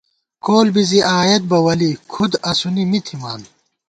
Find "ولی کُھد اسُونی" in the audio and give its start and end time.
1.65-2.83